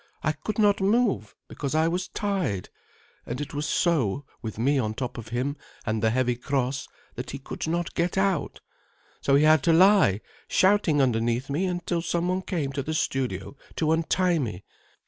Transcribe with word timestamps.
I 0.23 0.31
could 0.31 0.57
not 0.57 0.81
move, 0.81 1.35
because 1.47 1.75
I 1.75 1.87
was 1.87 2.07
tied. 2.07 2.69
And 3.27 3.39
it 3.39 3.53
was 3.53 3.67
so, 3.67 4.25
with 4.41 4.57
me 4.57 4.79
on 4.79 4.95
top 4.95 5.15
of 5.19 5.27
him, 5.27 5.57
and 5.85 6.01
the 6.01 6.09
heavy 6.09 6.35
cross, 6.35 6.87
that 7.13 7.29
he 7.29 7.37
could 7.37 7.67
not 7.67 7.93
get 7.93 8.17
out. 8.17 8.61
So 9.21 9.35
he 9.35 9.43
had 9.43 9.61
to 9.65 9.73
lie 9.73 10.21
shouting 10.47 11.03
underneath 11.03 11.51
me 11.51 11.65
until 11.65 12.01
some 12.01 12.29
one 12.29 12.41
came 12.41 12.71
to 12.71 12.81
the 12.81 12.95
studio 12.95 13.55
to 13.75 13.91
untie 13.91 14.39
me. 14.39 14.63